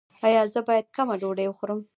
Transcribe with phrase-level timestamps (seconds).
[0.27, 1.79] ایا زه باید کمه ډوډۍ وخورم؟